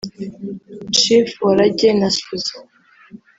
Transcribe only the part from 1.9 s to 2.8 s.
na Suzie